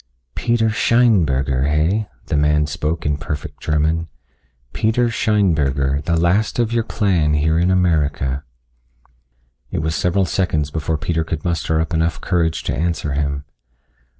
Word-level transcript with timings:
"Peter 0.33 0.69
Scheinberger, 0.69 1.67
heh?" 1.69 2.05
the 2.25 2.35
man 2.35 2.65
spoke 2.65 3.05
in 3.05 3.17
perfect 3.17 3.61
German. 3.61 4.07
"Peter 4.73 5.09
Scheinberger, 5.09 6.03
the 6.05 6.17
last 6.19 6.57
of 6.57 6.73
your 6.73 6.81
clan 6.83 7.35
here 7.35 7.59
in 7.59 7.69
America." 7.69 8.43
It 9.69 9.83
was 9.83 9.93
several 9.93 10.25
seconds 10.25 10.71
before 10.71 10.97
Peter 10.97 11.23
could 11.23 11.45
muster 11.45 11.79
up 11.79 11.93
enough 11.93 12.19
courage 12.19 12.63
to 12.63 12.75
answer 12.75 13.11
him. 13.13 13.45